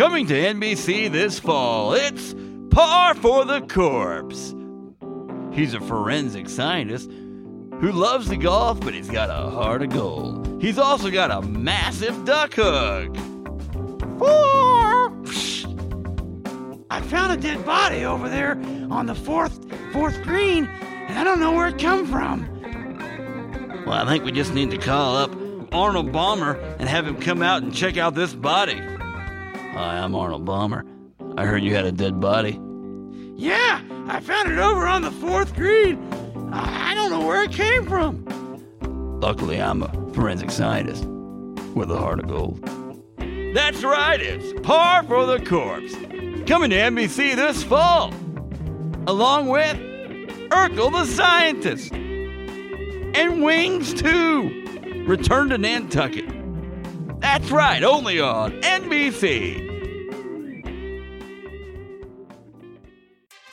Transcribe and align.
Coming 0.00 0.26
to 0.28 0.34
NBC 0.34 1.12
this 1.12 1.38
fall, 1.38 1.92
it's 1.92 2.34
Par 2.70 3.14
for 3.16 3.44
the 3.44 3.60
Corpse. 3.60 4.54
He's 5.52 5.74
a 5.74 5.80
forensic 5.80 6.48
scientist 6.48 7.10
who 7.10 7.92
loves 7.92 8.30
to 8.30 8.38
golf, 8.38 8.80
but 8.80 8.94
he's 8.94 9.10
got 9.10 9.28
a 9.28 9.50
heart 9.50 9.82
of 9.82 9.90
gold. 9.90 10.62
He's 10.62 10.78
also 10.78 11.10
got 11.10 11.30
a 11.30 11.46
massive 11.46 12.24
duck 12.24 12.54
hook. 12.54 13.14
Four. 14.18 15.12
I 16.88 17.02
found 17.02 17.32
a 17.32 17.36
dead 17.36 17.66
body 17.66 18.06
over 18.06 18.30
there 18.30 18.52
on 18.90 19.04
the 19.04 19.14
fourth 19.14 19.60
fourth 19.92 20.22
green, 20.22 20.64
and 20.64 21.18
I 21.18 21.24
don't 21.24 21.40
know 21.40 21.52
where 21.52 21.68
it 21.68 21.78
come 21.78 22.06
from. 22.06 22.48
Well, 23.84 23.92
I 23.92 24.06
think 24.06 24.24
we 24.24 24.32
just 24.32 24.54
need 24.54 24.70
to 24.70 24.78
call 24.78 25.16
up 25.18 25.30
Arnold 25.72 26.10
Balmer 26.10 26.54
and 26.78 26.88
have 26.88 27.06
him 27.06 27.20
come 27.20 27.42
out 27.42 27.62
and 27.62 27.74
check 27.74 27.98
out 27.98 28.14
this 28.14 28.32
body. 28.32 28.80
Hi, 29.72 29.98
I'm 29.98 30.16
Arnold 30.16 30.44
Balmer. 30.44 30.84
I 31.36 31.46
heard 31.46 31.62
you 31.62 31.74
had 31.76 31.84
a 31.84 31.92
dead 31.92 32.20
body. 32.20 32.58
Yeah, 33.36 33.80
I 34.08 34.18
found 34.18 34.50
it 34.50 34.58
over 34.58 34.84
on 34.88 35.02
the 35.02 35.12
fourth 35.12 35.54
green. 35.54 35.96
I 36.52 36.90
I 36.90 36.94
don't 36.94 37.12
know 37.12 37.24
where 37.24 37.44
it 37.44 37.52
came 37.52 37.86
from. 37.86 38.24
Luckily, 39.20 39.62
I'm 39.62 39.84
a 39.84 40.12
forensic 40.12 40.50
scientist 40.50 41.04
with 41.74 41.88
a 41.92 41.96
heart 41.96 42.18
of 42.18 42.26
gold. 42.26 42.60
That's 43.54 43.84
right, 43.84 44.20
it's 44.20 44.60
Par 44.66 45.04
for 45.04 45.24
the 45.24 45.38
Corpse. 45.44 45.94
Coming 46.48 46.70
to 46.70 46.76
NBC 46.76 47.36
this 47.36 47.62
fall, 47.62 48.12
along 49.06 49.48
with 49.50 49.76
Urkel 50.50 50.90
the 50.90 51.04
Scientist 51.04 51.92
and 51.92 53.40
Wings 53.44 53.94
2. 53.94 55.04
Return 55.06 55.50
to 55.50 55.58
Nantucket. 55.58 56.39
That's 57.20 57.50
right, 57.50 57.82
only 57.82 58.20
on 58.20 58.60
NBC. 58.62 59.68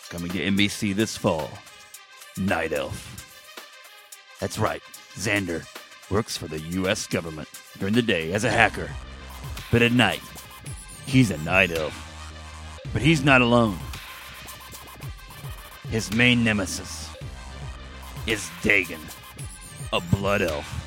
Coming 0.10 0.32
to 0.32 0.40
NBC 0.40 0.96
this 0.96 1.18
fall, 1.18 1.50
Night 2.38 2.74
Elf. 2.74 3.14
That's 4.40 4.58
right, 4.58 4.82
Xander 5.16 5.66
works 6.10 6.38
for 6.38 6.48
the 6.48 6.60
U.S. 6.60 7.08
government 7.08 7.50
during 7.80 7.94
the 7.94 8.02
day 8.02 8.32
as 8.34 8.44
a 8.44 8.50
hacker, 8.50 8.90
but 9.72 9.82
at 9.82 9.92
night, 9.92 10.22
he's 11.06 11.32
a 11.32 11.38
night 11.40 11.72
elf. 11.72 12.04
But 12.94 13.02
he's 13.02 13.24
not 13.24 13.42
alone. 13.42 13.78
His 15.90 16.14
main 16.14 16.44
nemesis 16.44 17.10
is 18.26 18.50
Dagon, 18.62 19.02
a 19.94 20.00
blood 20.00 20.42
elf, 20.42 20.87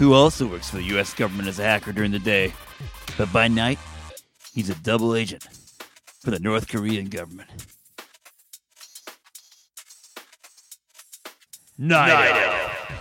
who 0.00 0.14
also 0.14 0.46
works 0.46 0.70
for 0.70 0.76
the 0.76 0.84
U.S. 0.84 1.12
government 1.12 1.46
as 1.46 1.58
a 1.58 1.62
hacker 1.62 1.92
during 1.92 2.10
the 2.10 2.18
day, 2.18 2.54
but 3.18 3.30
by 3.34 3.46
night, 3.48 3.78
he's 4.54 4.70
a 4.70 4.74
double 4.76 5.14
agent 5.14 5.46
for 6.20 6.30
the 6.30 6.38
North 6.40 6.68
Korean 6.68 7.10
government. 7.10 7.50
Night, 11.76 12.30
Elf. 12.30 12.92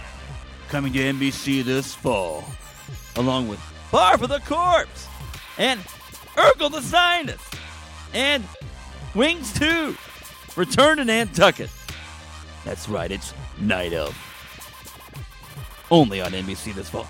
Coming 0.67 0.91
to 0.91 0.99
NBC 0.99 1.63
this 1.63 1.95
fall, 1.95 2.43
along 3.15 3.47
with 3.47 3.61
Par 3.91 4.17
for 4.17 4.27
the 4.27 4.39
Corpse 4.39 5.07
and 5.57 5.79
Urkel 6.35 6.69
the 6.69 6.81
Scientist 6.81 7.55
and 8.13 8.43
Wings 9.15 9.53
2. 9.53 9.95
Return 10.57 10.97
to 10.97 11.05
Nantucket. 11.05 11.69
That's 12.65 12.89
right, 12.89 13.09
it's 13.09 13.33
Night 13.57 13.93
Elf. 13.93 14.38
Only 15.91 16.21
on 16.21 16.31
NBC 16.31 16.73
this 16.73 16.89
fall. 16.89 17.07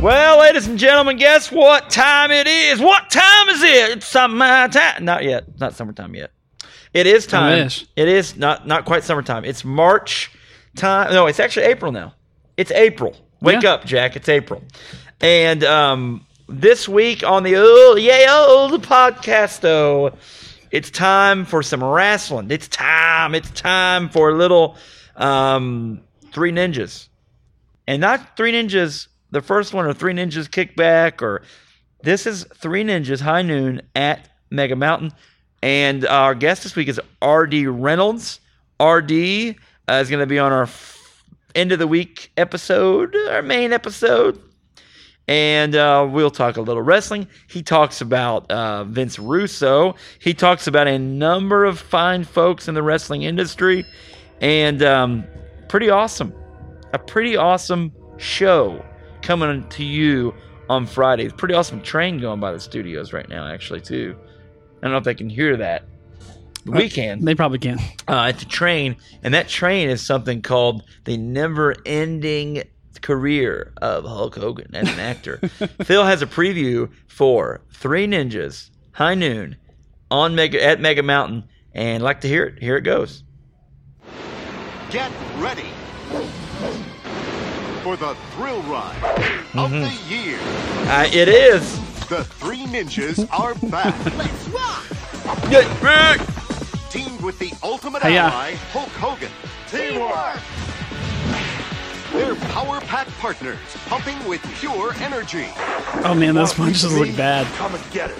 Well, 0.00 0.38
ladies 0.40 0.66
and 0.66 0.78
gentlemen, 0.78 1.16
guess 1.16 1.50
what 1.50 1.88
time 1.88 2.30
it 2.30 2.46
is? 2.46 2.78
What 2.78 3.08
time 3.10 3.48
is 3.48 3.62
it? 3.62 3.90
It's 3.96 4.06
summertime. 4.06 5.02
Not 5.02 5.24
yet. 5.24 5.44
Not 5.58 5.72
summertime 5.74 6.14
yet. 6.14 6.30
It 6.92 7.06
is 7.06 7.26
time. 7.26 7.58
is. 7.66 7.86
It 7.96 8.08
is 8.08 8.36
not 8.36 8.66
not 8.66 8.84
quite 8.84 9.02
summertime. 9.02 9.44
It's 9.46 9.64
March 9.64 10.30
time. 10.76 11.10
No, 11.12 11.26
it's 11.26 11.40
actually 11.40 11.66
April 11.66 11.90
now. 11.90 12.12
It's 12.58 12.70
April. 12.72 13.16
Wake 13.40 13.62
Yeah. 13.62 13.72
up, 13.72 13.86
Jack. 13.86 14.14
It's 14.14 14.28
April. 14.28 14.62
And 15.22 15.64
um, 15.64 16.26
this 16.48 16.88
week 16.88 17.22
on 17.22 17.42
the 17.42 17.56
old 17.56 18.00
yay 18.00 18.26
old 18.28 18.82
podcasto, 18.82 20.16
it's 20.70 20.90
time 20.90 21.44
for 21.44 21.62
some 21.62 21.82
wrestling. 21.82 22.50
It's 22.50 22.68
time. 22.68 23.34
It's 23.34 23.50
time 23.50 24.08
for 24.08 24.30
a 24.30 24.34
little 24.34 24.76
um, 25.16 26.00
three 26.32 26.52
ninjas 26.52 27.08
and 27.86 28.00
not 28.00 28.36
three 28.36 28.52
ninjas 28.52 29.08
the 29.30 29.40
first 29.40 29.72
one 29.72 29.86
or 29.86 29.92
three 29.92 30.12
ninjas 30.12 30.48
kickback 30.48 31.22
or 31.22 31.42
this 32.02 32.26
is 32.26 32.44
three 32.54 32.84
ninjas 32.84 33.20
high 33.20 33.42
noon 33.42 33.80
at 33.94 34.28
mega 34.50 34.76
mountain 34.76 35.12
and 35.62 36.06
our 36.06 36.34
guest 36.34 36.64
this 36.64 36.74
week 36.76 36.88
is 36.88 37.00
RD 37.24 37.66
Reynolds 37.68 38.40
rd 38.82 39.12
uh, 39.12 39.92
is 39.92 40.10
going 40.10 40.20
to 40.20 40.26
be 40.26 40.38
on 40.38 40.52
our 40.52 40.64
f- 40.64 41.22
end 41.54 41.72
of 41.72 41.78
the 41.78 41.86
week 41.86 42.32
episode 42.36 43.14
our 43.30 43.42
main 43.42 43.72
episode 43.72 44.40
and 45.28 45.74
uh, 45.74 46.06
we'll 46.10 46.30
talk 46.30 46.56
a 46.56 46.60
little 46.60 46.82
wrestling. 46.82 47.26
He 47.48 47.62
talks 47.62 48.00
about 48.00 48.50
uh, 48.50 48.84
Vince 48.84 49.18
Russo. 49.18 49.94
He 50.18 50.34
talks 50.34 50.66
about 50.66 50.86
a 50.86 50.98
number 50.98 51.64
of 51.64 51.78
fine 51.78 52.24
folks 52.24 52.68
in 52.68 52.74
the 52.74 52.82
wrestling 52.82 53.22
industry, 53.22 53.84
and 54.40 54.82
um, 54.82 55.24
pretty 55.68 55.90
awesome. 55.90 56.32
A 56.92 56.98
pretty 56.98 57.36
awesome 57.36 57.92
show 58.18 58.84
coming 59.22 59.68
to 59.70 59.82
you 59.84 60.34
on 60.68 60.86
Friday. 60.86 61.28
Pretty 61.28 61.54
awesome 61.54 61.80
train 61.82 62.20
going 62.20 62.40
by 62.40 62.52
the 62.52 62.60
studios 62.60 63.12
right 63.12 63.28
now, 63.28 63.46
actually 63.46 63.80
too. 63.80 64.16
I 64.78 64.82
don't 64.82 64.92
know 64.92 64.98
if 64.98 65.04
they 65.04 65.14
can 65.14 65.30
hear 65.30 65.56
that. 65.56 65.84
But 66.66 66.76
we 66.76 66.88
can 66.88 67.22
They 67.22 67.34
probably 67.34 67.58
can. 67.58 67.78
uh, 68.08 68.32
it's 68.34 68.42
a 68.42 68.46
train, 68.48 68.96
and 69.22 69.34
that 69.34 69.48
train 69.48 69.90
is 69.90 70.00
something 70.00 70.40
called 70.40 70.82
the 71.04 71.16
never-ending 71.18 72.62
career 73.02 73.72
of 73.80 74.04
Hulk 74.04 74.34
Hogan 74.36 74.74
as 74.74 74.88
an 74.88 74.98
actor. 75.00 75.38
Phil 75.84 76.04
has 76.04 76.22
a 76.22 76.26
preview 76.26 76.90
for 77.08 77.60
Three 77.72 78.06
Ninjas 78.06 78.70
High 78.92 79.14
Noon 79.14 79.56
on 80.10 80.34
Mega 80.34 80.62
at 80.62 80.80
Mega 80.80 81.02
Mountain, 81.02 81.44
and 81.72 82.02
like 82.02 82.20
to 82.22 82.28
hear 82.28 82.44
it. 82.44 82.62
Here 82.62 82.76
it 82.76 82.82
goes. 82.82 83.24
Get 84.90 85.10
ready 85.38 85.68
for 87.82 87.96
the 87.96 88.14
thrill 88.34 88.62
ride 88.62 89.42
of 89.54 89.70
the 89.70 89.92
year. 90.08 90.38
Uh, 90.88 91.08
it 91.12 91.28
is. 91.28 91.78
The 92.08 92.22
three 92.24 92.58
ninjas 92.66 93.26
are 93.32 93.54
back, 93.70 93.94
Let's 94.16 94.48
rock 94.48 94.84
Yeah, 95.50 96.16
teamed 96.90 97.20
with 97.22 97.38
the 97.38 97.52
ultimate 97.62 98.02
Hiya. 98.02 98.20
ally, 98.20 98.54
Hulk 98.72 98.88
Hogan. 98.90 99.30
Teamwork. 99.68 100.38
They're 102.14 102.36
power-packed 102.36 103.10
partners, 103.18 103.58
pumping 103.86 104.16
with 104.28 104.40
pure 104.60 104.94
energy. 104.98 105.48
Oh 106.04 106.14
man, 106.16 106.36
those 106.36 106.54
punches 106.54 106.96
look 106.96 107.14
bad. 107.16 107.44
Come 107.56 107.74
and 107.74 107.90
get 107.90 108.08
it. 108.10 108.18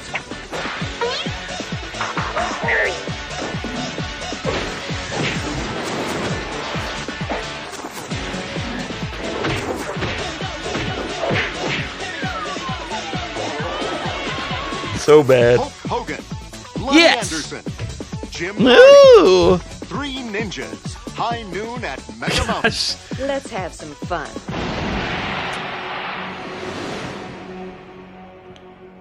So 14.98 15.22
bad. 15.22 15.60
Hulk 15.60 15.72
Hogan, 15.86 16.24
Loni 16.82 16.94
Yes. 16.94 17.30
Anderson, 17.32 17.62
Jim 18.30 18.56
Varney, 18.56 19.58
Three 19.84 20.14
Ninjas, 20.16 20.96
High 21.14 21.42
Noon 21.52 21.84
at 21.84 22.00
Mega 22.18 22.44
Mountain. 22.46 22.72
Let's 23.26 23.50
have 23.50 23.72
some 23.72 23.94
fun. 23.94 24.28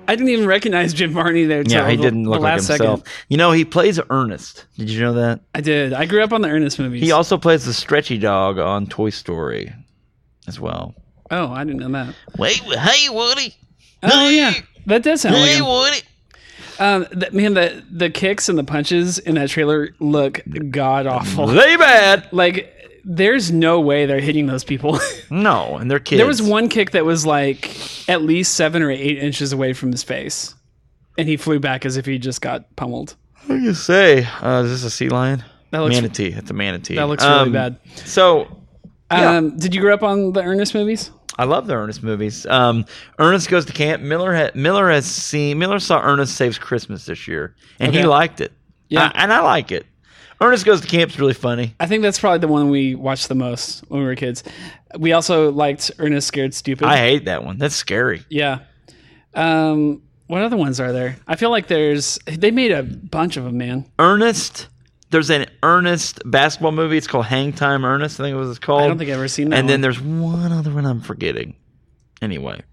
I 0.05 0.15
didn't 0.15 0.29
even 0.29 0.45
recognize 0.45 0.93
Jim 0.93 1.11
Varney 1.11 1.45
there. 1.45 1.63
till 1.63 1.71
Yeah, 1.81 1.89
he 1.89 1.95
the- 1.95 2.03
didn't 2.03 2.23
the 2.23 2.29
look 2.29 2.41
like 2.41 2.55
last 2.55 2.67
himself. 2.67 2.99
Second. 2.99 3.13
You 3.29 3.37
know, 3.37 3.51
he 3.51 3.63
plays 3.63 3.99
Ernest. 4.09 4.65
Did 4.77 4.89
you 4.89 4.99
know 4.99 5.13
that? 5.13 5.39
I 5.55 5.61
did. 5.61 5.93
I 5.93 6.05
grew 6.05 6.21
up 6.23 6.33
on 6.33 6.41
the 6.41 6.49
Ernest 6.49 6.77
movies. 6.77 7.01
He 7.01 7.11
also 7.11 7.37
plays 7.37 7.65
the 7.65 7.73
stretchy 7.73 8.17
dog 8.17 8.59
on 8.59 8.85
Toy 8.87 9.09
Story 9.11 9.73
as 10.47 10.59
well. 10.59 10.93
oh, 11.31 11.47
I 11.51 11.63
didn't 11.63 11.79
know 11.79 11.89
that. 12.05 12.13
Wait, 12.37 12.57
hey, 12.57 13.09
Woody. 13.09 13.55
Oh 14.03 14.27
yeah, 14.29 14.53
that 14.87 15.01
does 15.03 15.21
sound 15.21 15.35
like 15.35 15.49
Hey, 15.51 15.57
him. 15.57 15.65
Woody. 15.65 16.01
Um, 16.79 17.05
man, 17.31 17.53
the 17.53 17.83
the 17.91 18.09
kicks 18.09 18.49
and 18.49 18.57
the 18.57 18.63
punches 18.63 19.19
in 19.19 19.35
that 19.35 19.49
trailer 19.49 19.89
look 19.99 20.41
god 20.71 21.07
awful. 21.07 21.47
They 21.47 21.75
bad. 21.77 22.27
like, 22.33 22.73
there's 23.03 23.51
no 23.51 23.79
way 23.79 24.05
they're 24.05 24.19
hitting 24.19 24.47
those 24.47 24.63
people. 24.63 24.99
No, 25.29 25.77
and 25.77 25.89
they're 25.89 25.99
kids. 25.99 26.19
there 26.19 26.27
was 26.27 26.41
one 26.43 26.69
kick 26.69 26.91
that 26.91 27.05
was 27.05 27.25
like 27.25 27.75
at 28.09 28.21
least 28.21 28.53
seven 28.53 28.83
or 28.83 28.91
eight 28.91 29.17
inches 29.17 29.51
away 29.51 29.73
from 29.73 29.91
his 29.91 30.03
face, 30.03 30.53
and 31.17 31.27
he 31.27 31.37
flew 31.37 31.59
back 31.59 31.85
as 31.85 31.97
if 31.97 32.05
he 32.05 32.19
just 32.19 32.39
got 32.41 32.75
pummeled. 32.75 33.15
What 33.47 33.55
do 33.55 33.61
you 33.61 33.73
say? 33.73 34.25
Uh, 34.41 34.61
is 34.63 34.69
this 34.69 34.83
a 34.83 34.89
sea 34.91 35.09
lion? 35.09 35.43
That 35.71 35.79
looks 35.79 35.95
manatee. 35.95 36.27
It's 36.27 36.51
a 36.51 36.53
manatee. 36.53 36.95
that 36.95 37.07
looks 37.07 37.23
really 37.23 37.39
Um, 37.47 37.51
bad. 37.51 37.77
So 37.95 38.47
Yeah. 39.11 39.37
Um, 39.37 39.57
did 39.57 39.73
you 39.73 39.81
grow 39.81 39.93
up 39.95 40.03
on 40.03 40.33
the 40.33 40.41
Ernest 40.43 40.73
movies? 40.75 41.09
I 41.37 41.45
love 41.45 41.67
the 41.67 41.73
Ernest 41.75 42.03
movies. 42.03 42.45
Um, 42.45 42.85
Ernest 43.19 43.49
goes 43.49 43.65
to 43.65 43.73
camp. 43.73 44.03
Miller 44.03 44.35
ha- 44.35 44.51
Miller 44.53 44.89
has 44.91 45.05
seen 45.05 45.57
Miller 45.59 45.79
saw 45.79 45.99
Ernest 46.01 46.35
Saves 46.35 46.57
Christmas 46.59 47.05
this 47.05 47.27
year, 47.27 47.55
and 47.79 47.93
he 47.93 48.03
liked 48.03 48.39
it. 48.41 48.51
Yeah. 48.89 49.11
I- 49.13 49.23
and 49.23 49.33
I 49.33 49.39
like 49.41 49.71
it. 49.71 49.85
Ernest 50.41 50.65
goes 50.65 50.81
to 50.81 50.87
camp's 50.87 51.17
really 51.17 51.33
funny. 51.33 51.73
I 51.79 51.85
think 51.87 52.03
that's 52.03 52.19
probably 52.19 52.39
the 52.39 52.47
one 52.49 52.69
we 52.69 52.95
watched 52.95 53.29
the 53.29 53.35
most 53.35 53.83
when 53.87 54.01
we 54.01 54.05
were 54.05 54.15
kids. 54.15 54.43
We 54.97 55.13
also 55.13 55.51
liked 55.51 55.89
Ernest 55.99 56.27
Scared 56.27 56.53
Stupid. 56.53 56.85
I 56.85 56.97
hate 56.97 57.25
that 57.25 57.43
one. 57.45 57.57
That's 57.57 57.75
scary. 57.75 58.23
yeah. 58.29 58.59
Um, 59.33 60.01
what 60.27 60.41
other 60.41 60.57
ones 60.57 60.79
are 60.79 60.91
there? 60.91 61.17
I 61.27 61.35
feel 61.35 61.49
like 61.49 61.67
there's 61.67 62.19
they 62.25 62.51
made 62.51 62.71
a 62.71 62.83
bunch 62.83 63.37
of 63.37 63.43
them, 63.45 63.57
man. 63.57 63.85
Ernest. 63.99 64.67
There's 65.13 65.29
an 65.29 65.45
Ernest 65.61 66.23
basketball 66.25 66.71
movie. 66.71 66.97
It's 66.97 67.05
called 67.05 67.27
Hang 67.27 67.53
Time 67.53 67.85
Ernest. 67.85 68.19
I 68.19 68.23
think 68.23 68.33
it 68.33 68.37
was 68.37 68.57
called. 68.57 68.81
I 68.81 68.87
don't 68.87 68.97
think 68.97 69.11
I've 69.11 69.17
ever 69.17 69.27
seen 69.27 69.49
that. 69.51 69.59
and 69.59 69.69
then 69.69 69.81
there's 69.81 70.01
one 70.01 70.51
other 70.51 70.71
one 70.73 70.87
I'm 70.87 71.01
forgetting. 71.01 71.55
Anyway, 72.19 72.63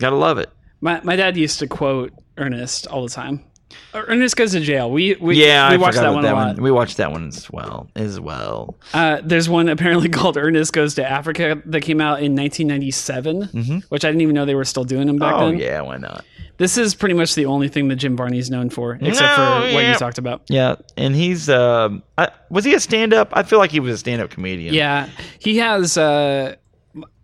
gotta 0.00 0.16
love 0.16 0.38
it. 0.38 0.50
my 0.80 1.00
my 1.04 1.14
dad 1.14 1.36
used 1.36 1.60
to 1.60 1.68
quote 1.68 2.12
Ernest 2.36 2.88
all 2.88 3.04
the 3.04 3.08
time. 3.08 3.44
Uh, 3.92 4.02
Ernest 4.06 4.36
goes 4.36 4.52
to 4.52 4.60
jail. 4.60 4.90
We 4.90 5.16
we 5.20 5.42
Yeah, 5.44 5.68
we 5.70 5.74
I 5.74 5.78
watched 5.78 5.96
that 5.96 6.12
one 6.14 6.22
that 6.22 6.32
a 6.32 6.36
lot. 6.36 6.54
one. 6.54 6.62
We 6.62 6.70
watched 6.70 6.96
that 6.98 7.10
one 7.10 7.28
as 7.28 7.50
well. 7.50 7.88
As 7.96 8.20
well. 8.20 8.76
Uh, 8.94 9.20
there's 9.24 9.48
one 9.48 9.68
apparently 9.68 10.08
called 10.18 10.36
Ernest 10.36 10.72
Goes 10.72 10.94
to 10.94 11.08
Africa 11.10 11.60
that 11.66 11.80
came 11.80 12.00
out 12.00 12.22
in 12.22 12.34
1997, 12.36 13.82
which 13.88 14.04
I 14.04 14.08
didn't 14.08 14.20
even 14.22 14.34
know 14.34 14.44
they 14.44 14.54
were 14.54 14.64
still 14.64 14.84
doing 14.84 15.06
them 15.06 15.16
back 15.18 15.34
Mm-hmm. 15.34 15.42
Oh 15.44 15.50
then. 15.50 15.58
yeah, 15.60 15.80
why 15.80 15.96
not? 15.96 16.24
This 16.58 16.78
is 16.78 16.94
pretty 16.94 17.14
much 17.14 17.34
the 17.34 17.44
only 17.46 17.68
thing 17.68 17.88
that 17.88 17.96
Jim 17.96 18.16
Varney's 18.16 18.50
known 18.50 18.70
for, 18.70 18.94
except 18.94 19.20
No, 19.38 19.60
for 19.68 19.74
what 19.74 19.84
you 19.84 19.94
talked 19.96 20.16
about. 20.18 20.42
Yeah, 20.48 20.76
and 20.96 21.14
he's 21.14 21.50
um, 21.50 22.02
I, 22.16 22.30
was 22.48 22.64
he 22.64 22.72
a 22.74 22.80
stand-up? 22.80 23.28
I 23.32 23.42
feel 23.42 23.58
like 23.58 23.70
he 23.70 23.80
was 23.80 23.92
a 23.92 23.98
stand-up 23.98 24.30
comedian. 24.30 24.72
Yeah, 24.72 25.10
he 25.38 25.58
has 25.58 25.98
uh, 25.98 26.54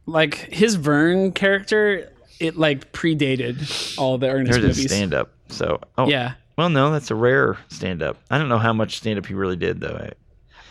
like 0.06 0.35
his 0.35 0.75
Vern 0.75 1.33
character. 1.33 2.12
It 2.40 2.56
like 2.56 2.93
predated 2.93 3.99
all 3.99 4.19
the 4.19 4.29
Ernest 4.29 4.61
there's 4.61 4.76
movies. 4.76 4.90
stand-up. 4.90 5.32
So 5.49 5.81
oh, 5.99 6.08
Yeah, 6.08 6.34
Well, 6.56 6.70
no, 6.70 6.90
that's 6.93 7.11
a 7.11 7.14
rare 7.14 7.58
stand-up. 7.69 8.17
I 8.31 8.38
don't 8.38 8.49
know 8.49 8.58
how 8.58 8.73
much 8.73 8.99
stand-up 8.99 9.26
he 9.26 9.34
really 9.34 9.56
did 9.56 9.81
though. 9.81 10.11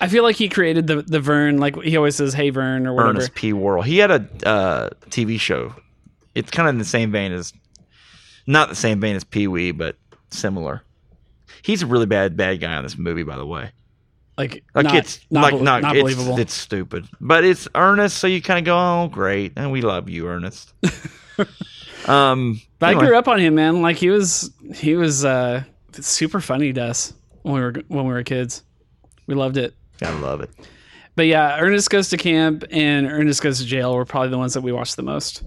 I 0.01 0.07
feel 0.07 0.23
like 0.23 0.35
he 0.35 0.49
created 0.49 0.87
the 0.87 1.03
the 1.03 1.19
Vern. 1.19 1.59
Like 1.59 1.75
he 1.83 1.95
always 1.95 2.15
says, 2.15 2.33
"Hey 2.33 2.49
Vern" 2.49 2.87
or 2.87 2.93
whatever. 2.93 3.11
Ernest 3.11 3.35
P. 3.35 3.53
Worrell. 3.53 3.83
He 3.83 3.99
had 3.99 4.09
a 4.09 4.27
uh, 4.43 4.89
TV 5.09 5.39
show. 5.39 5.75
It's 6.33 6.49
kind 6.49 6.67
of 6.67 6.73
in 6.73 6.79
the 6.79 6.85
same 6.85 7.11
vein 7.11 7.31
as, 7.31 7.53
not 8.47 8.69
the 8.69 8.75
same 8.75 8.99
vein 8.99 9.15
as 9.15 9.23
Pee 9.23 9.47
Wee, 9.47 9.71
but 9.71 9.97
similar. 10.31 10.81
He's 11.61 11.83
a 11.83 11.85
really 11.85 12.07
bad 12.07 12.35
bad 12.35 12.59
guy 12.59 12.73
on 12.73 12.83
this 12.83 12.97
movie, 12.97 13.21
by 13.21 13.37
the 13.37 13.45
way. 13.45 13.69
Like, 14.37 14.63
Like 14.73 14.85
not, 14.85 14.95
it's 14.95 15.19
not, 15.29 15.41
like 15.43 15.51
bel- 15.51 15.61
not, 15.61 15.81
not 15.83 15.95
it's, 15.95 16.01
believable. 16.01 16.39
It's 16.39 16.53
stupid, 16.53 17.07
but 17.19 17.43
it's 17.43 17.67
Ernest, 17.75 18.17
so 18.17 18.25
you 18.25 18.41
kind 18.41 18.57
of 18.57 18.65
go, 18.65 18.75
"Oh, 18.75 19.07
great," 19.07 19.53
and 19.55 19.71
we 19.71 19.81
love 19.81 20.09
you, 20.09 20.27
Ernest. 20.27 20.73
um, 22.07 22.61
But 22.79 22.89
I 22.89 22.99
grew 22.99 23.17
up 23.17 23.27
on 23.27 23.39
him, 23.39 23.55
man. 23.55 23.81
Like 23.81 23.97
he 23.97 24.09
was 24.09 24.51
he 24.73 24.95
was 24.95 25.25
uh, 25.25 25.63
super 25.93 26.39
funny 26.39 26.73
to 26.73 26.83
us 26.83 27.13
when 27.43 27.55
we 27.55 27.61
were 27.61 27.73
when 27.87 28.05
we 28.05 28.13
were 28.13 28.23
kids. 28.23 28.63
We 29.27 29.35
loved 29.35 29.57
it. 29.57 29.75
I 30.01 30.11
love 30.19 30.41
it. 30.41 30.49
But 31.15 31.27
yeah, 31.27 31.59
Ernest 31.59 31.89
goes 31.89 32.09
to 32.09 32.17
camp 32.17 32.63
and 32.71 33.05
Ernest 33.05 33.41
goes 33.41 33.59
to 33.59 33.65
jail 33.65 33.93
were 33.93 34.05
probably 34.05 34.29
the 34.29 34.37
ones 34.37 34.53
that 34.53 34.61
we 34.61 34.71
watched 34.71 34.95
the 34.95 35.03
most. 35.03 35.43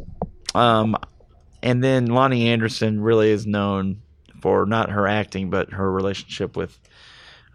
Um, 0.55 0.97
and 1.63 1.83
then 1.83 2.09
Loni 2.09 2.45
Anderson 2.45 3.01
really 3.01 3.31
is 3.31 3.47
known 3.47 4.03
for 4.41 4.67
not 4.67 4.91
her 4.91 5.09
acting, 5.09 5.49
but 5.51 5.73
her 5.73 5.91
relationship 5.91 6.57
with 6.57 6.79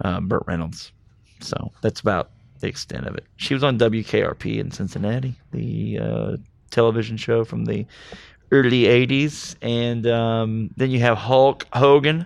uh, 0.04 0.20
Burt 0.20 0.44
Reynolds. 0.48 0.92
So 1.40 1.72
that's 1.82 2.02
about 2.02 2.32
the 2.60 2.68
extent 2.68 3.06
of 3.06 3.16
it. 3.16 3.26
She 3.38 3.54
was 3.54 3.64
on 3.64 3.78
WKRP 3.78 4.58
in 4.60 4.72
Cincinnati, 4.72 5.36
the 5.52 6.00
uh, 6.00 6.38
television 6.70 7.18
show 7.18 7.44
from 7.44 7.66
the 7.66 7.86
early 8.52 8.84
'80s, 8.84 9.56
and 9.62 10.06
um, 10.08 10.70
then 10.78 10.92
you 10.92 11.00
have 11.00 11.18
Hulk 11.18 11.66
Hogan, 11.74 12.26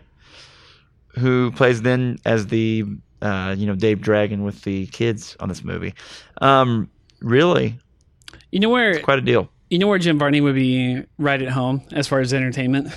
who 1.18 1.52
plays 1.52 1.82
then 1.82 2.18
as 2.26 2.48
the 2.48 2.86
uh, 3.22 3.56
you 3.58 3.66
know 3.66 3.76
Dave 3.76 4.02
Dragon 4.02 4.44
with 4.44 4.62
the 4.64 4.88
kids 4.88 5.36
on 5.40 5.50
this 5.50 5.64
movie. 5.64 5.94
Um, 6.42 6.90
really, 7.22 7.78
You 8.52 8.60
know 8.60 8.70
where 8.70 9.00
quite 9.02 9.20
a 9.20 9.22
deal. 9.22 9.50
you 9.70 9.80
know 9.80 9.88
where 9.88 10.00
Jim 10.00 10.18
Varney 10.20 10.42
would 10.42 10.56
be 10.56 11.04
right 11.18 11.42
at 11.42 11.50
home 11.50 11.82
as 11.94 12.08
far 12.08 12.20
as 12.20 12.34
entertainment. 12.34 12.88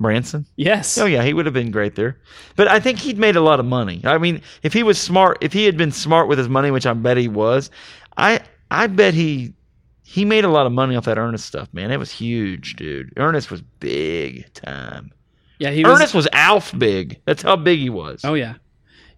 Branson. 0.00 0.46
Yes. 0.54 0.96
Oh 0.96 1.06
yeah, 1.06 1.24
he 1.24 1.34
would 1.34 1.44
have 1.46 1.52
been 1.54 1.72
great 1.72 1.96
there. 1.96 2.18
But 2.54 2.68
I 2.68 2.78
think 2.78 3.00
he'd 3.00 3.18
made 3.18 3.34
a 3.34 3.40
lot 3.40 3.58
of 3.58 3.66
money. 3.66 4.00
I 4.04 4.16
mean, 4.18 4.42
if 4.62 4.72
he 4.72 4.84
was 4.84 4.96
smart, 4.96 5.38
if 5.40 5.52
he 5.52 5.64
had 5.64 5.76
been 5.76 5.90
smart 5.90 6.28
with 6.28 6.38
his 6.38 6.48
money, 6.48 6.70
which 6.70 6.86
I 6.86 6.92
bet 6.92 7.16
he 7.16 7.26
was, 7.26 7.68
I 8.16 8.40
I 8.70 8.86
bet 8.86 9.14
he 9.14 9.54
he 10.10 10.24
made 10.24 10.44
a 10.44 10.48
lot 10.48 10.64
of 10.64 10.72
money 10.72 10.96
off 10.96 11.04
that 11.04 11.18
Ernest 11.18 11.44
stuff, 11.44 11.68
man. 11.74 11.90
It 11.90 11.98
was 11.98 12.10
huge, 12.10 12.76
dude. 12.76 13.12
Ernest 13.18 13.50
was 13.50 13.60
big 13.60 14.50
time. 14.54 15.12
Yeah, 15.58 15.70
he 15.70 15.84
was. 15.84 15.98
Ernest 15.98 16.14
was 16.14 16.26
Alf 16.32 16.72
big. 16.78 17.20
That's 17.26 17.42
how 17.42 17.56
big 17.56 17.78
he 17.78 17.90
was. 17.90 18.22
Oh 18.24 18.32
yeah, 18.32 18.54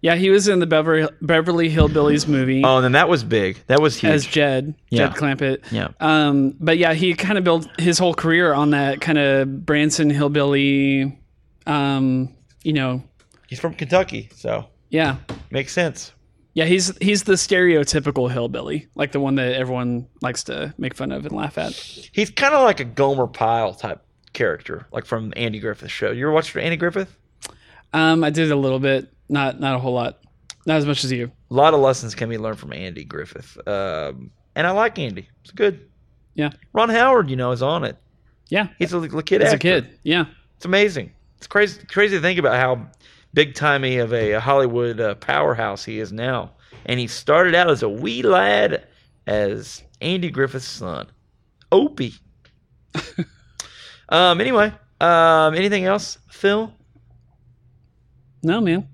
yeah. 0.01 0.15
He 0.15 0.29
was 0.29 0.49
in 0.49 0.59
the 0.59 0.65
Beverly 0.67 1.07
Beverly 1.21 1.69
Hillbillies 1.69 2.27
movie 2.27 2.61
Oh, 2.65 2.75
and 2.77 2.83
then 2.83 2.91
that 2.91 3.07
was 3.07 3.23
big. 3.23 3.59
That 3.67 3.79
was 3.81 3.95
huge. 3.95 4.11
as 4.11 4.25
Jed 4.25 4.75
Yeah. 4.89 5.07
Jed 5.07 5.15
Clampett. 5.17 5.71
yeah. 5.71 5.89
Um, 6.01 6.55
but 6.59 6.77
yeah, 6.77 6.93
he 6.93 7.13
kind 7.13 7.37
of 7.37 7.45
built 7.45 7.67
his 7.79 7.97
whole 7.97 8.13
career 8.13 8.53
on 8.53 8.71
that 8.71 8.99
kind 8.99 9.17
of 9.17 9.65
Branson 9.65 10.09
hillbilly. 10.09 11.17
Um, 11.65 12.35
you 12.63 12.73
know, 12.73 13.01
He's 13.47 13.59
from 13.59 13.73
Kentucky, 13.75 14.29
so 14.35 14.65
yeah, 14.89 15.17
makes 15.51 15.71
sense. 15.73 16.11
Yeah. 16.53 16.65
He's 16.65 16.95
he's 16.97 17.23
the 17.23 17.33
stereotypical 17.33 18.31
hillbilly, 18.31 18.87
like 18.95 19.11
the 19.11 19.19
one 19.19 19.35
that 19.35 19.53
everyone 19.53 20.07
likes 20.21 20.43
to 20.45 20.73
make 20.77 20.93
fun 20.95 21.11
of 21.11 21.25
and 21.25 21.35
laugh 21.35 21.57
at. 21.57 21.73
He's 21.73 22.29
kind 22.29 22.53
of 22.53 22.63
like 22.63 22.79
a 22.79 22.85
Gomer 22.85 23.27
Pyle 23.27 23.73
type 23.73 24.01
character, 24.33 24.87
like 24.91 25.05
from 25.05 25.33
Andy 25.35 25.59
Griffith 25.59 25.91
show. 25.91 26.11
You 26.11 26.25
ever 26.27 26.31
watched 26.33 26.55
Andy 26.55 26.77
Griffith? 26.77 27.15
Um, 27.93 28.23
I 28.23 28.29
did 28.29 28.51
a 28.51 28.55
little 28.55 28.79
bit, 28.79 29.11
not 29.29 29.59
not 29.59 29.75
a 29.75 29.79
whole 29.79 29.93
lot, 29.93 30.19
not 30.65 30.77
as 30.77 30.85
much 30.85 31.03
as 31.03 31.11
you. 31.11 31.31
a 31.49 31.53
lot 31.53 31.73
of 31.73 31.79
lessons 31.81 32.15
can 32.15 32.29
be 32.29 32.37
learned 32.37 32.59
from 32.59 32.71
Andy 32.73 33.03
Griffith. 33.03 33.57
Um, 33.67 34.31
and 34.55 34.65
I 34.67 34.71
like 34.71 34.97
Andy. 34.99 35.27
It's 35.41 35.51
good. 35.51 35.87
Yeah, 36.33 36.51
Ron 36.73 36.89
Howard, 36.89 37.29
you 37.29 37.35
know, 37.35 37.51
is 37.51 37.61
on 37.61 37.83
it. 37.83 37.97
yeah. 38.47 38.67
He's 38.79 38.93
a 38.93 38.97
little 38.97 39.21
kid 39.21 39.41
As 39.41 39.51
a 39.51 39.57
kid, 39.57 39.99
yeah, 40.03 40.25
It's 40.55 40.65
amazing. 40.65 41.11
It's 41.37 41.47
crazy 41.47 41.81
crazy 41.87 42.15
to 42.15 42.21
think 42.21 42.39
about 42.39 42.55
how 42.55 42.87
big 43.33 43.55
timey 43.55 43.97
of 43.97 44.13
a 44.13 44.33
Hollywood 44.39 44.99
uh, 44.99 45.15
powerhouse 45.15 45.85
he 45.85 45.99
is 45.99 46.11
now. 46.11 46.51
And 46.85 46.99
he 46.99 47.07
started 47.07 47.55
out 47.55 47.69
as 47.69 47.83
a 47.83 47.89
wee 47.89 48.23
lad 48.23 48.87
as 49.27 49.83
Andy 50.01 50.29
Griffith's 50.29 50.65
son. 50.65 51.07
Opie. 51.71 52.15
um 54.09 54.41
anyway, 54.41 54.73
um 54.99 55.53
anything 55.53 55.85
else, 55.85 56.17
Phil? 56.29 56.73
no 58.43 58.61
man. 58.61 58.87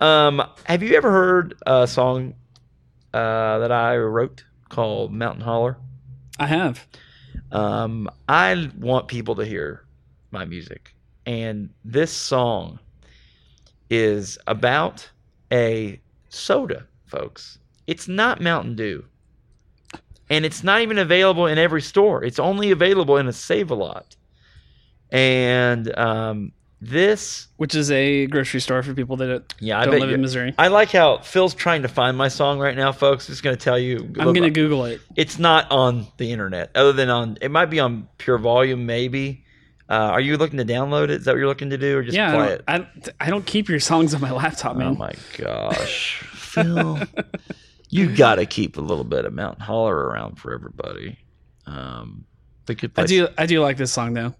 Um, 0.00 0.42
have 0.64 0.82
you 0.82 0.96
ever 0.96 1.10
heard 1.10 1.54
a 1.66 1.86
song 1.86 2.34
uh, 3.14 3.58
that 3.58 3.72
I 3.72 3.96
wrote 3.96 4.44
called 4.68 5.12
Mountain 5.12 5.42
Holler? 5.42 5.78
I 6.38 6.46
have. 6.46 6.86
Um, 7.50 8.10
I 8.28 8.70
want 8.78 9.08
people 9.08 9.36
to 9.36 9.44
hear 9.44 9.84
my 10.30 10.44
music, 10.44 10.94
and 11.24 11.70
this 11.84 12.12
song 12.12 12.78
is 13.90 14.38
about 14.46 15.08
a 15.52 16.00
soda, 16.28 16.86
folks. 17.06 17.58
It's 17.86 18.08
not 18.08 18.40
Mountain 18.40 18.76
Dew, 18.76 19.04
and 20.28 20.44
it's 20.44 20.64
not 20.64 20.80
even 20.80 20.98
available 20.98 21.46
in 21.46 21.58
every 21.58 21.82
store. 21.82 22.24
It's 22.24 22.38
only 22.38 22.70
available 22.70 23.16
in 23.16 23.28
a 23.28 23.32
Save 23.32 23.70
a 23.70 23.74
Lot, 23.74 24.16
and 25.10 25.96
um, 25.96 26.52
this 26.80 27.48
Which 27.56 27.74
is 27.74 27.90
a 27.90 28.26
grocery 28.26 28.60
store 28.60 28.82
for 28.82 28.92
people 28.92 29.16
that 29.16 29.54
yeah, 29.60 29.80
I 29.80 29.86
don't 29.86 29.98
live 29.98 30.10
in 30.10 30.20
Missouri. 30.20 30.54
I 30.58 30.68
like 30.68 30.90
how 30.90 31.18
Phil's 31.18 31.54
trying 31.54 31.82
to 31.82 31.88
find 31.88 32.18
my 32.18 32.28
song 32.28 32.58
right 32.58 32.76
now, 32.76 32.92
folks. 32.92 33.28
Just 33.28 33.42
going 33.42 33.56
to 33.56 33.62
tell 33.62 33.78
you. 33.78 34.12
I'm 34.18 34.34
gonna 34.34 34.50
Google 34.50 34.84
it. 34.84 35.00
It's 35.16 35.38
not 35.38 35.70
on 35.70 36.06
the 36.18 36.32
internet, 36.32 36.70
other 36.74 36.92
than 36.92 37.08
on. 37.08 37.38
It 37.40 37.50
might 37.50 37.66
be 37.66 37.80
on 37.80 38.08
Pure 38.18 38.38
Volume, 38.38 38.84
maybe. 38.84 39.44
Uh, 39.88 39.94
are 39.94 40.20
you 40.20 40.36
looking 40.36 40.58
to 40.58 40.64
download 40.64 41.04
it? 41.04 41.10
Is 41.10 41.24
that 41.26 41.32
what 41.32 41.38
you're 41.38 41.46
looking 41.46 41.70
to 41.70 41.78
do, 41.78 41.98
or 41.98 42.02
just 42.02 42.16
Yeah, 42.16 42.34
play 42.34 42.52
it? 42.54 42.64
I, 42.66 42.78
don't- 42.78 43.08
I 43.20 43.30
don't 43.30 43.46
keep 43.46 43.68
your 43.68 43.78
songs 43.80 44.14
on 44.14 44.20
my 44.20 44.32
laptop, 44.32 44.76
man. 44.76 44.88
Oh 44.88 44.94
my 44.94 45.12
gosh, 45.38 46.18
Phil, 46.34 46.98
you 47.88 48.14
got 48.14 48.36
to 48.36 48.46
keep 48.46 48.78
a 48.78 48.80
little 48.80 49.04
bit 49.04 49.24
of 49.24 49.32
Mountain 49.32 49.62
Holler 49.64 49.94
around 49.96 50.36
for 50.36 50.52
everybody. 50.52 51.18
Um, 51.66 52.24
the 52.66 52.74
good 52.74 52.92
I 52.96 53.06
do 53.06 53.28
I 53.38 53.46
do 53.46 53.60
like 53.60 53.76
this 53.76 53.92
song 53.92 54.14
though. 54.14 54.34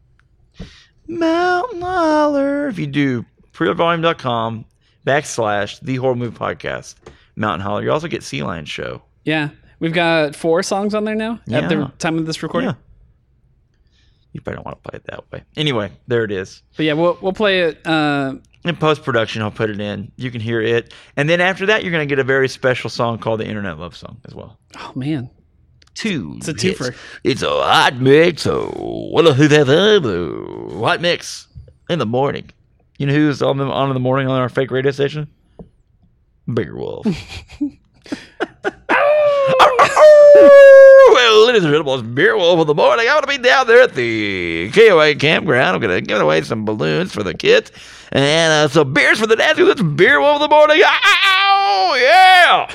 Mountain 1.07 1.81
Holler. 1.81 2.69
If 2.69 2.79
you 2.79 2.87
do 2.89 3.25
purevolume.com 3.53 4.65
backslash 5.07 5.81
the 5.81 5.97
horror 5.97 6.17
movie 6.17 6.37
podcast, 6.37 6.97
Mountain 7.37 7.61
Holler. 7.61 7.83
You 7.83 7.93
also 7.93 8.09
get 8.09 8.23
Sea 8.23 8.43
Lion 8.43 8.65
Show. 8.65 9.03
Yeah, 9.25 9.51
we've 9.79 9.93
got 9.93 10.35
four 10.35 10.63
songs 10.63 10.95
on 10.95 11.05
there 11.05 11.15
now 11.15 11.41
yeah. 11.47 11.61
at 11.61 11.69
the 11.69 11.93
time 11.99 12.19
of 12.19 12.27
this 12.27 12.43
recording. 12.43 12.71
Yeah. 12.71 12.77
You 14.37 14.43
probably 14.43 14.57
don't 14.57 14.67
want 14.67 14.83
to 14.85 14.91
play 14.91 14.97
it 14.99 15.05
that 15.07 15.33
way. 15.33 15.43
Anyway, 15.57 15.91
there 16.09 16.23
it 16.25 16.31
is. 16.31 16.63
But 16.77 16.85
yeah, 16.85 16.93
we'll 16.93 17.17
we'll 17.23 17.33
play 17.33 17.63
it. 17.63 17.81
Uh, 17.87 18.35
In 18.67 18.77
post 18.77 19.03
production, 19.03 19.41
I'll 19.41 19.51
put 19.51 19.71
it 19.71 19.81
in. 19.81 20.13
You 20.17 20.31
can 20.31 20.43
hear 20.43 20.61
it, 20.61 20.93
and 21.17 21.27
then 21.27 21.41
after 21.41 21.65
that, 21.67 21.83
you're 21.83 21.91
going 21.93 22.07
to 22.07 22.13
get 22.13 22.19
a 22.19 22.25
very 22.25 22.49
special 22.49 22.91
song 22.91 23.17
called 23.19 23.41
the 23.41 23.47
Internet 23.47 23.79
Love 23.79 23.97
Song 23.97 24.19
as 24.27 24.35
well. 24.35 24.59
oh 24.79 24.93
man, 24.95 25.31
Two. 25.95 26.35
It's 26.37 26.49
a 26.49 26.53
hits. 26.53 26.79
twofer. 26.79 26.95
It's 27.25 27.41
a 27.41 27.49
hot 27.49 27.97
mix. 27.97 28.43
So 28.43 28.67
what 29.11 29.27
a 29.27 29.33
who 29.33 29.49
that 29.49 29.67
hot 30.79 31.01
mix 31.01 31.49
in 31.89 31.99
the 31.99 32.05
morning. 32.07 32.51
You 32.99 33.07
know 33.07 33.15
who's 33.15 33.41
on 33.41 33.57
the 33.57 33.65
on 33.65 33.89
in 33.89 33.95
the 33.95 34.01
morning 34.01 34.29
on 34.29 34.39
our 34.39 34.51
fake 34.51 34.71
radio 34.71 34.91
station? 34.93 35.29
Bigger 36.53 36.77
Wolf. 36.77 37.07
and 41.65 41.73
gentlemen, 41.73 42.01
it's 42.01 42.15
Beer 42.15 42.37
Wolf 42.37 42.61
of 42.61 42.67
the 42.67 42.75
morning. 42.75 43.07
I'm 43.09 43.15
going 43.15 43.23
to 43.23 43.43
be 43.43 43.49
down 43.49 43.67
there 43.67 43.83
at 43.83 43.95
the 43.95 44.71
KOA 44.73 45.15
campground. 45.15 45.77
I'm 45.77 45.81
going 45.81 45.95
to 45.95 46.07
give 46.07 46.21
away 46.21 46.43
some 46.43 46.65
balloons 46.65 47.13
for 47.13 47.23
the 47.23 47.35
kids 47.35 47.73
and 48.13 48.53
uh, 48.53 48.69
some 48.69 48.93
beers 48.93 49.19
for 49.19 49.27
the 49.27 49.37
dads. 49.37 49.59
It's 49.59 49.83
Beer 49.83 50.21
Wolf 50.21 50.37
of 50.37 50.41
the 50.43 50.49
morning. 50.49 50.83
Ow, 50.85 51.97
yeah. 51.99 52.75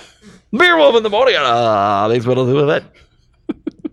Beer 0.58 0.78
Wolf 0.78 0.96
in 0.96 1.04
the 1.04 1.10
morning. 1.10 1.36
Ah, 1.38 2.08
thanks 2.10 2.26
for 2.26 2.36
doing 2.36 2.70
it. 2.70 2.84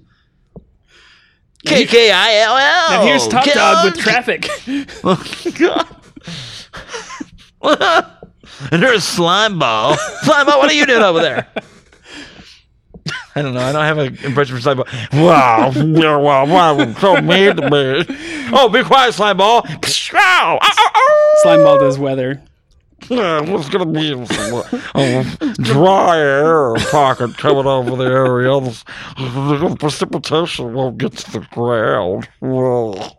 K 1.67 1.85
K 1.85 2.11
I 2.11 2.35
L 2.37 2.57
L. 2.57 2.91
now 2.91 3.05
here's 3.05 3.29
Top 3.29 3.45
Dog 3.45 3.85
with 3.85 4.03
traffic. 4.03 4.49
Oh, 5.05 5.23
God. 5.59 5.97
and 8.73 8.83
there's 8.83 9.05
Slime 9.05 9.59
Ball. 9.59 9.97
Slime 10.23 10.47
Ball, 10.47 10.59
what 10.59 10.71
are 10.71 10.75
you 10.75 10.87
doing 10.87 11.03
over 11.03 11.21
there? 11.21 11.47
I 13.39 13.43
don't 13.43 13.55
know. 13.55 13.61
I 13.61 13.73
don't 13.73 13.83
have 13.85 13.99
an 13.99 14.17
impression 14.25 14.57
for 14.57 14.61
Slime 14.63 14.77
Ball. 14.79 14.87
Wow. 15.13 15.73
wow. 16.21 16.47
Wow. 16.47 16.93
So 16.95 17.21
mean 17.21 17.57
to 17.57 17.71
me. 17.71 18.05
Oh, 18.53 18.69
be 18.69 18.83
quiet, 18.83 19.15
Slime 19.15 19.37
Ball. 19.37 19.63
Ow, 19.67 19.79
ow, 20.15 20.59
ow, 20.63 20.91
ow. 20.95 21.35
Slime 21.43 21.63
ball 21.63 21.79
does 21.79 21.99
weather. 21.99 22.43
Yeah, 23.09 23.41
going 23.47 23.63
to 23.63 23.87
be 23.87 24.13
uh, 24.95 25.23
dry 25.63 26.19
air 26.19 26.75
pocket 26.91 27.39
coming 27.39 27.65
over 27.67 27.97
the 27.97 28.05
area. 28.11 28.61
The 28.61 29.77
precipitation 29.79 30.75
won't 30.75 30.99
get 30.99 31.13
to 31.13 31.31
the 31.33 31.41
ground. 31.53 32.29
Whoa. 32.41 33.11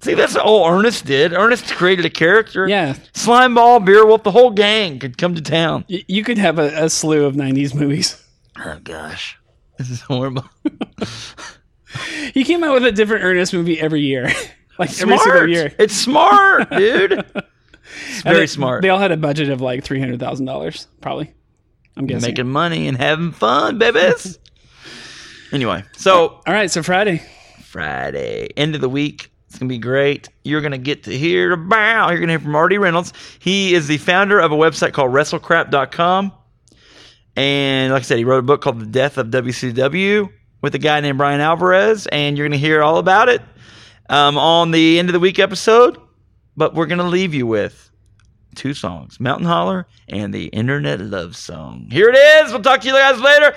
See, 0.00 0.14
that's 0.14 0.36
all 0.36 0.70
Ernest 0.70 1.04
did. 1.04 1.32
Ernest 1.32 1.66
created 1.74 2.04
a 2.04 2.10
character. 2.10 2.68
Yeah, 2.68 2.94
Slimeball, 3.12 3.84
Beer 3.84 4.06
Wolf, 4.06 4.22
the 4.22 4.30
whole 4.30 4.50
gang 4.52 5.00
could 5.00 5.18
come 5.18 5.34
to 5.34 5.42
town. 5.42 5.84
y- 5.90 6.04
you 6.06 6.22
could 6.22 6.38
have 6.38 6.58
a, 6.60 6.84
a 6.84 6.88
slew 6.88 7.24
of 7.24 7.34
'90s 7.34 7.74
movies. 7.74 8.22
Oh, 8.64 8.78
gosh. 8.82 9.38
This 9.78 9.90
is 9.90 10.00
horrible. 10.08 10.44
He 12.34 12.44
came 12.44 12.62
out 12.64 12.74
with 12.74 12.84
a 12.84 12.92
different 12.92 13.24
Ernest 13.24 13.52
movie 13.54 13.80
every 13.80 14.00
year, 14.00 14.24
like 14.78 14.90
every 15.00 15.18
single 15.18 15.48
year. 15.48 15.72
It's 15.78 15.94
smart, 15.94 16.68
dude. 16.76 17.12
It's 17.34 18.22
very 18.22 18.40
they- 18.40 18.46
smart. 18.46 18.82
They 18.82 18.90
all 18.90 18.98
had 18.98 19.12
a 19.12 19.16
budget 19.16 19.48
of 19.50 19.60
like 19.60 19.84
three 19.84 20.00
hundred 20.00 20.20
thousand 20.20 20.46
dollars, 20.46 20.86
probably. 21.00 21.32
I'm 21.96 22.06
guessing. 22.06 22.28
Making 22.30 22.48
money 22.48 22.88
and 22.88 22.96
having 22.98 23.32
fun, 23.32 23.78
babies. 23.78 24.38
anyway, 25.52 25.82
so 25.96 26.40
All 26.46 26.52
right, 26.52 26.70
so 26.70 26.82
Friday. 26.82 27.22
Friday, 27.62 28.48
end 28.56 28.74
of 28.74 28.80
the 28.82 28.88
week. 28.88 29.30
It's 29.48 29.58
gonna 29.58 29.68
be 29.70 29.78
great. 29.78 30.28
You're 30.44 30.60
gonna 30.60 30.76
get 30.76 31.04
to 31.04 31.16
hear 31.16 31.52
about. 31.52 32.10
You're 32.10 32.20
gonna 32.20 32.32
hear 32.32 32.40
from 32.40 32.56
RD 32.56 32.74
Reynolds. 32.78 33.12
He 33.38 33.72
is 33.74 33.86
the 33.86 33.96
founder 33.98 34.38
of 34.40 34.52
a 34.52 34.56
website 34.56 34.92
called 34.92 35.12
WrestleCrap.com, 35.12 36.32
and 37.36 37.92
like 37.92 38.02
I 38.02 38.04
said, 38.04 38.18
he 38.18 38.24
wrote 38.24 38.38
a 38.38 38.42
book 38.42 38.62
called 38.62 38.80
The 38.80 38.86
Death 38.86 39.18
of 39.18 39.28
WCW 39.28 40.30
with 40.62 40.74
a 40.74 40.78
guy 40.78 41.00
named 41.00 41.18
Bryan 41.18 41.40
Alvarez, 41.40 42.06
and 42.06 42.36
you're 42.36 42.46
gonna 42.48 42.56
hear 42.56 42.82
all 42.82 42.98
about 42.98 43.28
it 43.28 43.42
um, 44.08 44.38
on 44.38 44.70
the 44.70 44.98
end 44.98 45.08
of 45.08 45.12
the 45.12 45.20
week 45.20 45.38
episode. 45.38 45.98
But 46.56 46.74
we're 46.74 46.86
gonna 46.86 47.08
leave 47.08 47.34
you 47.34 47.46
with 47.46 47.90
two 48.54 48.74
songs: 48.74 49.20
Mountain 49.20 49.46
Holler 49.46 49.86
and 50.08 50.32
the 50.32 50.46
Internet 50.46 51.00
Love 51.00 51.36
Song. 51.36 51.88
Here 51.90 52.08
it 52.08 52.16
is. 52.16 52.52
We'll 52.52 52.62
talk 52.62 52.80
to 52.80 52.86
you 52.88 52.94
guys 52.94 53.20
later. 53.20 53.54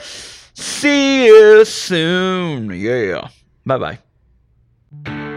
See 0.54 1.26
you 1.28 1.64
soon. 1.64 2.72
Yeah. 2.72 3.30
Bye 3.66 4.00
bye. 5.06 5.29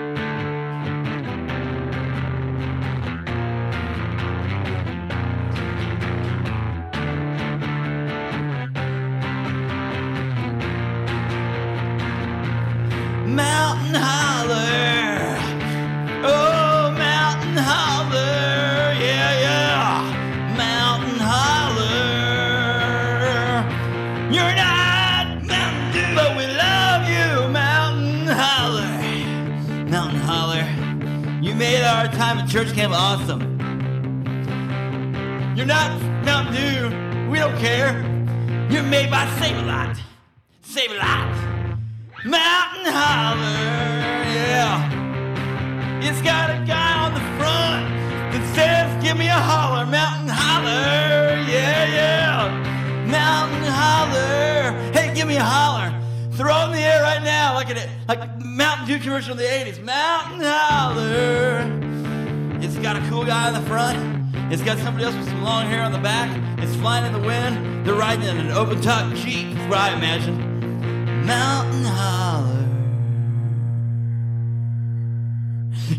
Made 31.63 31.85
our 31.85 32.09
time 32.09 32.39
at 32.39 32.49
church 32.49 32.73
camp 32.73 32.93
awesome. 32.93 33.41
You're 35.57 35.73
not 35.79 35.91
Mountain 36.25 36.55
Dew. 36.59 37.31
We 37.31 37.39
don't 37.39 37.57
care. 37.57 37.93
You're 38.69 38.83
made 38.83 39.09
by 39.09 39.25
Save 39.39 39.59
a 39.59 39.63
Lot. 39.63 39.97
Save 40.63 40.91
a 40.91 40.95
Lot. 40.95 41.33
Mountain 42.25 42.89
Holler, 42.99 43.63
yeah. 44.39 46.03
It's 46.03 46.21
got 46.23 46.51
a 46.51 46.59
guy 46.67 46.93
on 47.05 47.15
the 47.15 47.25
front 47.39 47.85
that 48.33 48.45
says, 48.57 48.89
Give 49.05 49.17
me 49.17 49.29
a 49.29 49.43
holler, 49.51 49.87
Mountain 49.87 50.31
Holler, 50.31 51.47
yeah, 51.47 51.83
yeah. 51.99 53.07
Mountain 53.07 53.69
Holler, 53.81 54.73
hey, 54.95 55.15
give 55.15 55.29
me 55.29 55.37
a 55.37 55.45
holler. 55.45 56.02
Throw 56.35 56.63
it 56.63 56.65
in 56.67 56.73
the 56.73 56.79
air 56.79 57.03
right 57.03 57.23
now, 57.23 57.55
like 57.55 57.69
a 57.71 57.91
like 58.09 58.41
Mountain 58.41 58.87
Dew 58.87 58.99
commercial 58.99 59.33
in 59.33 59.39
the 59.39 59.45
80s. 59.45 59.83
Mountain 59.83 60.41
Holler. 60.43 61.69
It's 62.63 62.77
got 62.79 62.97
a 62.97 63.01
cool 63.11 63.25
guy 63.25 63.49
in 63.49 63.55
the 63.55 63.69
front. 63.69 64.23
It's 64.51 64.63
got 64.63 64.79
somebody 64.79 65.05
else 65.05 65.15
with 65.15 65.29
some 65.29 65.43
long 65.43 65.67
hair 65.67 65.83
on 65.83 65.93
the 65.93 65.99
back. 65.99 66.31
It's 66.59 66.75
flying 66.77 67.05
in 67.05 67.13
the 67.13 67.27
wind. 67.27 67.87
They're 67.87 67.95
riding 67.95 68.25
in 68.25 68.39
an 68.39 68.51
open 68.51 68.81
top 68.81 69.13
Jeep, 69.15 69.49
is 69.49 69.69
what 69.69 69.79
I 69.79 69.95
imagine. 69.95 71.27
Mountain 71.27 71.85
Holler. 71.85 72.69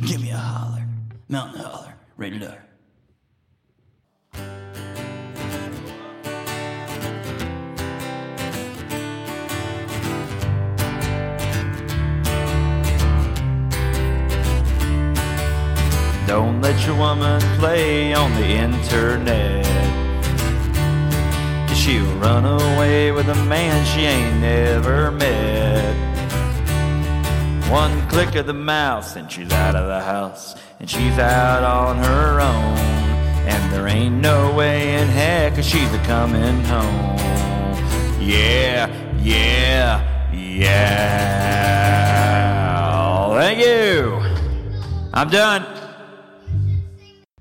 Give 0.08 0.22
me 0.22 0.32
a 0.32 0.38
holler. 0.38 0.88
Mountain 1.30 1.62
Holler. 1.62 1.94
Rated 2.18 2.44
R. 2.44 2.73
let 16.64 16.86
your 16.88 16.96
woman 16.96 17.42
play 17.60 18.14
on 18.14 18.32
the 18.36 18.48
internet. 18.48 19.66
Cause 21.68 21.78
she'll 21.78 22.16
run 22.20 22.46
away 22.46 23.12
with 23.12 23.28
a 23.28 23.36
man 23.36 23.86
she 23.86 24.06
ain't 24.06 24.40
never 24.40 25.12
met. 25.12 25.94
One 27.70 28.08
click 28.08 28.36
of 28.36 28.46
the 28.46 28.54
mouse 28.54 29.18
and 29.18 29.30
she's 29.30 29.52
out 29.52 29.76
of 29.76 29.88
the 29.88 30.00
house. 30.00 30.56
And 30.80 30.90
she's 30.90 31.20
out 31.20 31.66
on 31.66 31.98
her 31.98 32.40
own. 32.40 32.78
And 33.46 33.74
there 33.74 33.90
ain't 33.90 34.22
no 34.22 34.56
way 34.56 34.96
in 35.02 35.10
heck 35.10 35.62
she's 35.62 35.94
a 35.94 36.00
coming 36.06 36.64
home. 36.64 37.18
Yeah, 38.22 38.88
yeah, 39.22 40.32
yeah. 40.32 41.44
Thank 43.36 43.60
you. 43.60 44.22
I'm 45.14 45.30
done. 45.30 45.73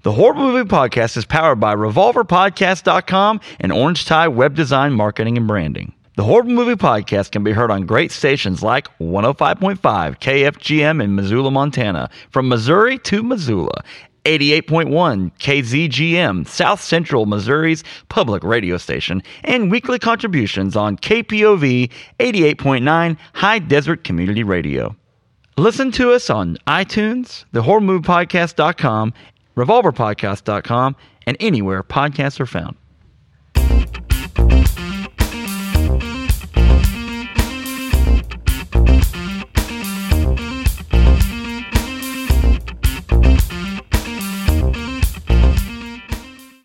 The 0.03 0.11
Horrible 0.11 0.51
Movie 0.51 0.69
Podcast 0.69 1.17
is 1.17 1.25
powered 1.25 1.61
by 1.61 1.77
RevolverPodcast.com 1.77 3.41
and 3.61 3.73
Orange 3.73 4.05
Tie 4.05 4.27
Web 4.27 4.57
Design 4.57 4.95
Marketing 4.95 5.37
and 5.37 5.47
Branding. 5.47 5.93
The 6.17 6.25
Horrible 6.25 6.51
Movie 6.51 6.75
Podcast 6.75 7.31
can 7.31 7.45
be 7.45 7.53
heard 7.53 7.71
on 7.71 7.87
great 7.87 8.11
stations 8.11 8.65
like 8.65 8.89
105.5 8.99 9.79
KFGM 9.79 11.01
in 11.01 11.15
Missoula, 11.15 11.53
Montana, 11.53 12.11
from 12.33 12.49
Missouri 12.49 12.99
to 12.99 13.23
Missoula. 13.23 13.85
88.1 14.25 15.31
KZGM, 15.39 16.49
South 16.49 16.83
Central 16.83 17.27
Missouri's 17.27 17.85
public 18.09 18.43
radio 18.43 18.79
station, 18.79 19.23
and 19.45 19.71
weekly 19.71 20.01
contributions 20.01 20.75
on 20.75 20.97
KPOV 20.97 21.91
88.9 22.19 23.17
High 23.35 23.59
Desert 23.61 24.03
Community 24.03 24.43
Radio. 24.43 24.97
Listen 25.59 25.91
to 25.93 26.13
us 26.13 26.31
on 26.31 26.57
iTunes, 26.67 27.45
thehorriblemoviepodcast.com, 27.53 29.13
revolverpodcast.com, 29.57 30.97
and 31.27 31.37
anywhere 31.41 31.83
podcasts 31.83 32.41
are 32.41 32.47
found. 32.47 32.77